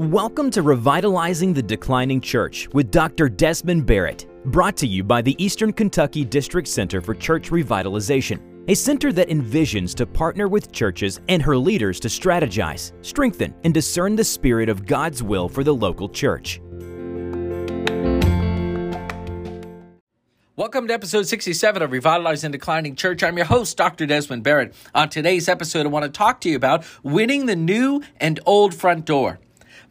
[0.00, 3.28] Welcome to Revitalizing the Declining Church with Dr.
[3.28, 8.74] Desmond Barrett, brought to you by the Eastern Kentucky District Center for Church Revitalization, a
[8.74, 14.16] center that envisions to partner with churches and her leaders to strategize, strengthen, and discern
[14.16, 16.62] the spirit of God's will for the local church.
[20.56, 23.22] Welcome to episode 67 of Revitalizing the Declining Church.
[23.22, 24.06] I'm your host, Dr.
[24.06, 24.72] Desmond Barrett.
[24.94, 28.72] On today's episode, I want to talk to you about winning the new and old
[28.74, 29.40] front door.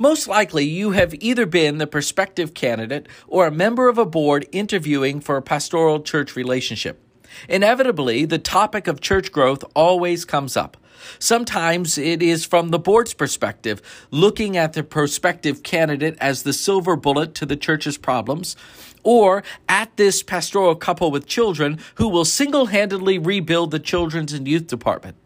[0.00, 4.46] Most likely, you have either been the prospective candidate or a member of a board
[4.52, 7.02] interviewing for a pastoral church relationship.
[7.48, 10.76] Inevitably, the topic of church growth always comes up.
[11.18, 16.94] Sometimes it is from the board's perspective, looking at the prospective candidate as the silver
[16.94, 18.54] bullet to the church's problems,
[19.02, 24.46] or at this pastoral couple with children who will single handedly rebuild the children's and
[24.46, 25.16] youth department.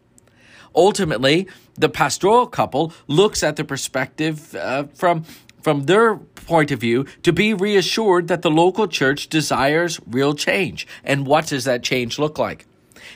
[0.75, 5.23] Ultimately, the pastoral couple looks at the perspective uh, from
[5.61, 10.85] from their point of view to be reassured that the local church desires real change.
[11.05, 12.65] And what does that change look like?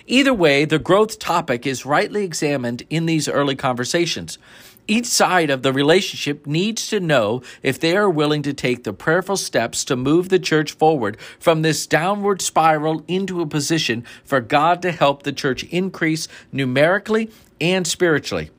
[0.06, 4.38] Either way, the growth topic is rightly examined in these early conversations.
[4.90, 8.94] Each side of the relationship needs to know if they are willing to take the
[8.94, 14.40] prayerful steps to move the church forward from this downward spiral into a position for
[14.40, 18.50] God to help the church increase numerically and spiritually.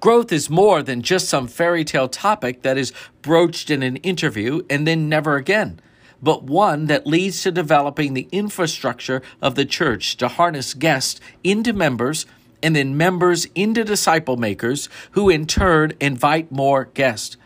[0.00, 4.62] Growth is more than just some fairy tale topic that is broached in an interview
[4.70, 5.80] and then never again,
[6.22, 11.72] but one that leads to developing the infrastructure of the church to harness guests into
[11.72, 12.26] members
[12.62, 17.36] and then members into disciple makers who in turn invite more guests.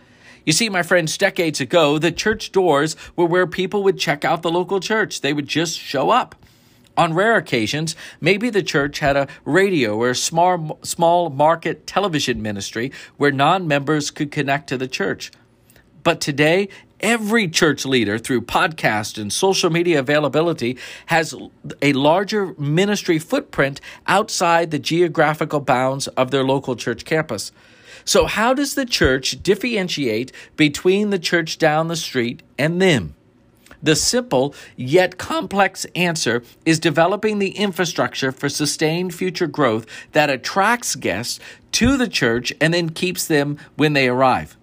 [0.47, 4.43] You see, my friends, decades ago, the church doors were where people would check out
[4.43, 5.21] the local church.
[5.21, 6.35] They would just show up.
[6.97, 12.43] On rare occasions, maybe the church had a radio or a small, small market television
[12.43, 15.31] ministry where non members could connect to the church.
[16.03, 16.69] But today,
[17.01, 21.35] every church leader, through podcast and social media availability, has
[21.83, 27.53] a larger ministry footprint outside the geographical bounds of their local church campus.
[28.05, 33.15] So, how does the church differentiate between the church down the street and them?
[33.83, 40.97] The simple yet complex answer is developing the infrastructure for sustained future growth that attracts
[40.97, 41.41] guests
[41.73, 44.57] to the church and then keeps them when they arrive.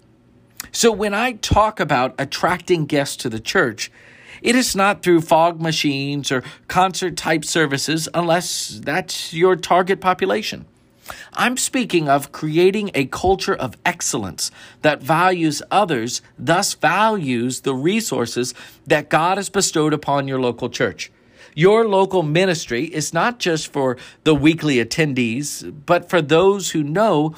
[0.72, 3.92] So, when I talk about attracting guests to the church,
[4.42, 10.66] it is not through fog machines or concert type services unless that's your target population.
[11.34, 14.52] I'm speaking of creating a culture of excellence
[14.82, 18.54] that values others, thus values the resources
[18.86, 21.12] that God has bestowed upon your local church.
[21.56, 27.36] Your local ministry is not just for the weekly attendees, but for those who know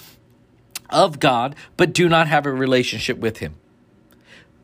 [0.90, 3.56] of God but do not have a relationship with Him.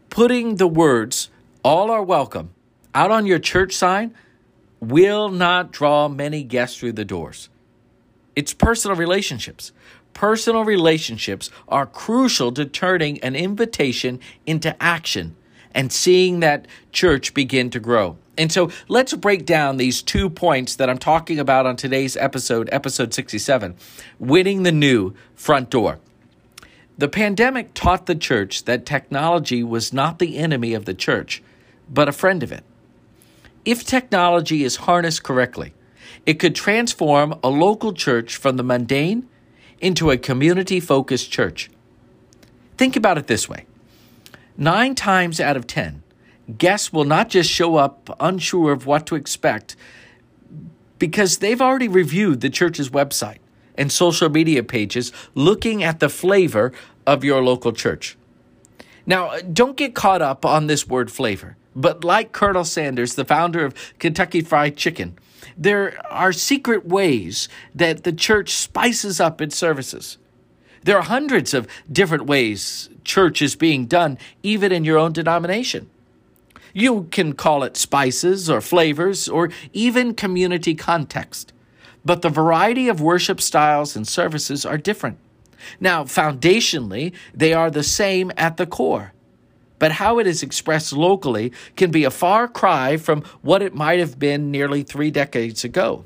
[0.10, 1.30] Putting the words,
[1.64, 2.52] all are welcome,
[2.94, 4.14] out on your church sign
[4.80, 7.50] will not draw many guests through the doors.
[8.36, 9.72] It's personal relationships.
[10.14, 15.36] Personal relationships are crucial to turning an invitation into action
[15.74, 18.18] and seeing that church begin to grow.
[18.38, 22.70] And so let's break down these two points that I'm talking about on today's episode,
[22.72, 23.76] episode 67
[24.20, 26.00] winning the new front door.
[26.98, 31.44] The pandemic taught the church that technology was not the enemy of the church,
[31.90, 32.64] but a friend of it.
[33.66, 35.74] If technology is harnessed correctly,
[36.26, 39.28] it could transform a local church from the mundane
[39.82, 41.70] into a community focused church.
[42.78, 43.66] Think about it this way
[44.58, 46.02] nine times out of ten,
[46.58, 49.76] guests will not just show up unsure of what to expect
[50.98, 53.40] because they've already reviewed the church's website
[53.78, 56.72] and social media pages looking at the flavor
[57.06, 58.18] of your local church.
[59.06, 63.26] Now, uh, don't get caught up on this word flavor, but like Colonel Sanders, the
[63.26, 65.18] founder of Kentucky Fried Chicken,
[65.58, 70.18] there are secret ways that the church spices up its services.
[70.84, 75.90] There are hundreds of different ways church is being done, even in your own denomination.
[76.74, 81.54] You can call it spices or flavors or even community context.
[82.06, 85.18] But the variety of worship styles and services are different.
[85.80, 89.14] Now, foundationally, they are the same at the core
[89.80, 94.00] but how it is expressed locally can be a far cry from what it might
[94.00, 96.06] have been nearly three decades ago.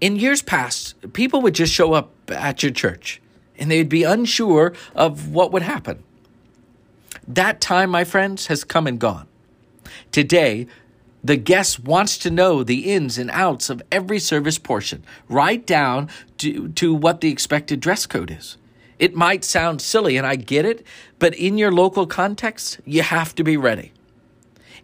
[0.00, 3.20] In years past, people would just show up at your church
[3.58, 6.02] and they'd be unsure of what would happen.
[7.26, 9.26] That time, my friends, has come and gone.
[10.12, 10.66] Today,
[11.22, 16.08] the guest wants to know the ins and outs of every service portion, right down
[16.38, 18.56] to, to what the expected dress code is.
[18.98, 20.86] It might sound silly, and I get it,
[21.18, 23.92] but in your local context, you have to be ready.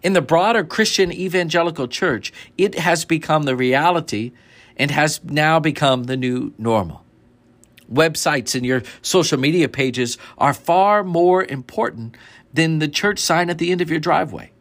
[0.03, 4.33] In the broader Christian evangelical church, it has become the reality
[4.77, 7.05] and has now become the new normal.
[7.91, 12.17] Websites and your social media pages are far more important
[12.53, 14.52] than the church sign at the end of your driveway.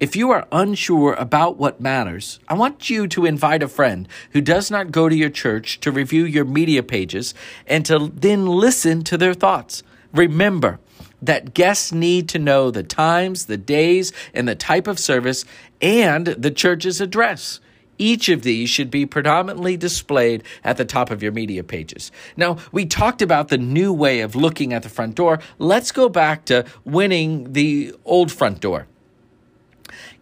[0.00, 4.40] If you are unsure about what matters, I want you to invite a friend who
[4.40, 7.34] does not go to your church to review your media pages
[7.66, 9.82] and to then listen to their thoughts.
[10.12, 10.78] Remember
[11.20, 15.44] that guests need to know the times, the days, and the type of service
[15.82, 17.58] and the church's address.
[17.98, 22.12] Each of these should be predominantly displayed at the top of your media pages.
[22.36, 25.40] Now, we talked about the new way of looking at the front door.
[25.58, 28.86] Let's go back to winning the old front door.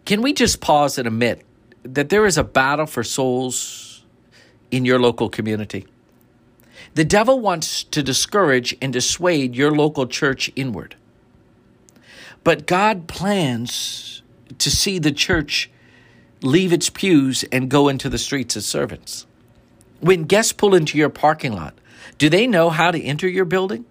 [0.07, 1.43] Can we just pause and admit
[1.83, 4.05] that there is a battle for souls
[4.71, 5.85] in your local community?
[6.93, 10.95] The devil wants to discourage and dissuade your local church inward.
[12.45, 14.23] But God plans
[14.59, 15.69] to see the church
[16.41, 19.27] leave its pews and go into the streets as servants.
[19.99, 21.73] When guests pull into your parking lot,
[22.17, 23.83] do they know how to enter your building?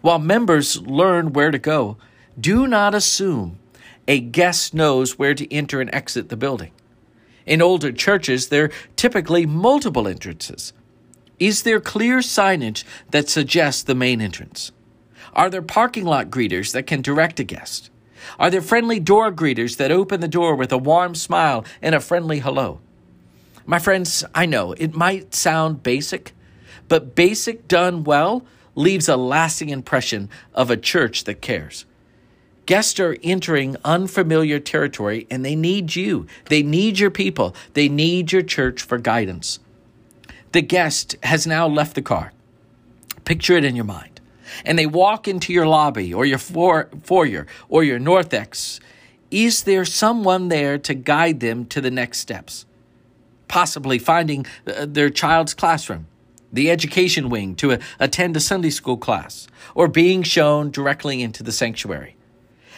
[0.00, 1.96] While members learn where to go,
[2.40, 3.60] do not assume
[4.06, 6.72] a guest knows where to enter and exit the building.
[7.46, 10.72] In older churches, there are typically multiple entrances.
[11.38, 14.72] Is there clear signage that suggests the main entrance?
[15.34, 17.90] Are there parking lot greeters that can direct a guest?
[18.38, 22.00] Are there friendly door greeters that open the door with a warm smile and a
[22.00, 22.80] friendly hello?
[23.66, 26.32] My friends, I know it might sound basic,
[26.88, 31.84] but basic done well leaves a lasting impression of a church that cares.
[32.66, 36.26] Guests are entering unfamiliar territory and they need you.
[36.46, 37.54] They need your people.
[37.74, 39.58] They need your church for guidance.
[40.52, 42.32] The guest has now left the car.
[43.24, 44.20] Picture it in your mind.
[44.64, 48.80] And they walk into your lobby or your foyer or your narthex.
[49.30, 52.66] Is there someone there to guide them to the next steps?
[53.48, 56.06] Possibly finding uh, their child's classroom,
[56.52, 61.52] the education wing to attend a Sunday school class, or being shown directly into the
[61.52, 62.16] sanctuary.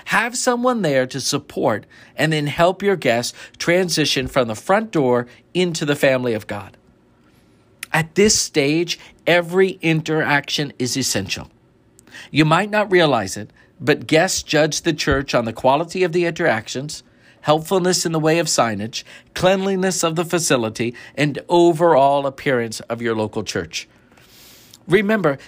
[0.07, 5.27] Have someone there to support and then help your guests transition from the front door
[5.53, 6.77] into the family of God.
[7.93, 11.51] At this stage, every interaction is essential.
[12.31, 13.51] You might not realize it,
[13.81, 17.03] but guests judge the church on the quality of the interactions,
[17.41, 19.03] helpfulness in the way of signage,
[19.35, 23.89] cleanliness of the facility, and overall appearance of your local church.
[24.87, 25.39] Remember,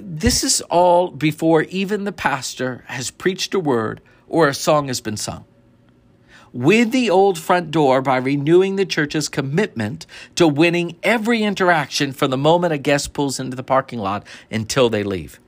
[0.00, 5.00] this is all before even the pastor has preached a word or a song has
[5.00, 5.44] been sung.
[6.52, 10.06] With the old front door by renewing the church's commitment
[10.36, 14.88] to winning every interaction from the moment a guest pulls into the parking lot until
[14.88, 15.38] they leave.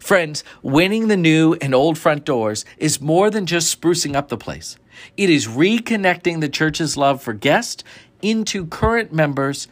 [0.00, 4.36] Friends, winning the new and old front doors is more than just sprucing up the
[4.36, 4.76] place.
[5.16, 7.84] It is reconnecting the church's love for guests
[8.20, 9.68] into current members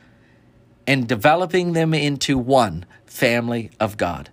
[0.86, 4.30] and developing them into one family of God.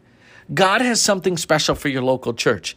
[0.53, 2.75] God has something special for your local church.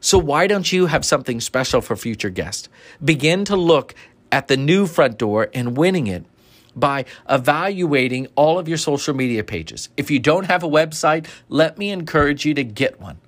[0.00, 2.68] So why don't you have something special for future guests?
[3.02, 3.94] Begin to look
[4.30, 6.24] at the new front door and winning it
[6.76, 9.88] by evaluating all of your social media pages.
[9.96, 13.18] If you don't have a website, let me encourage you to get one.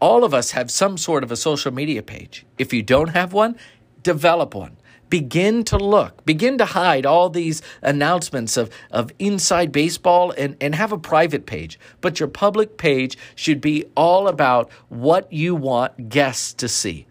[0.00, 2.46] All of us have some sort of a social media page.
[2.58, 3.56] If you don't have one,
[4.02, 4.76] develop one
[5.10, 10.74] begin to look, begin to hide all these announcements of, of inside baseball and, and
[10.76, 11.78] have a private page.
[12.00, 17.06] But your public page should be all about what you want guests to see.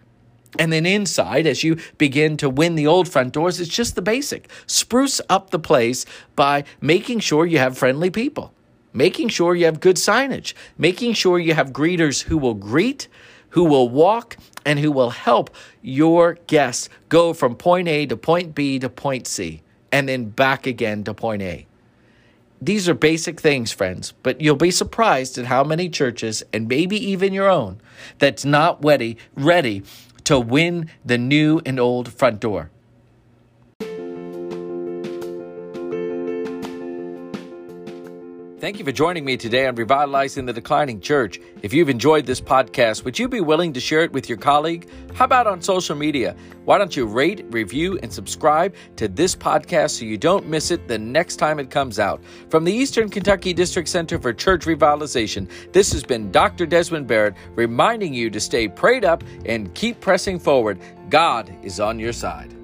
[0.58, 4.02] And then inside, as you begin to win the old front doors, it's just the
[4.02, 4.50] basic.
[4.66, 8.52] Spruce up the place by making sure you have friendly people,
[8.92, 13.08] making sure you have good signage, making sure you have greeters who will greet,
[13.52, 15.50] who will walk and who will help
[15.82, 20.68] your guests go from point A to point B to point C and then back
[20.68, 21.66] again to point A.
[22.62, 26.98] These are basic things, friends, but you'll be surprised at how many churches, and maybe
[26.98, 27.80] even your own,
[28.18, 29.84] that's not ready, ready
[30.26, 32.70] to win the new and old front door.
[38.70, 41.40] Thank you for joining me today on Revitalizing the Declining Church.
[41.64, 44.88] If you've enjoyed this podcast, would you be willing to share it with your colleague?
[45.16, 46.36] How about on social media?
[46.66, 50.88] Why don't you rate, review, and subscribe to this podcast so you don't miss it
[50.88, 52.22] the next time it comes out?
[52.52, 56.68] From the Eastern Kentucky District Center for Church Revitalization, this has been Dr.
[56.68, 60.80] Desmond Barrett reminding you to stay prayed up and keep pressing forward.
[61.10, 62.59] God is on your side.